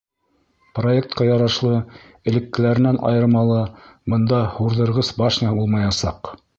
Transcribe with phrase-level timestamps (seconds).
[0.79, 1.75] Проектҡа ярашлы,
[2.33, 3.61] элеккеләренән айырмалы,
[4.15, 6.39] бында һурҙырғыс башня булмаясаҡ.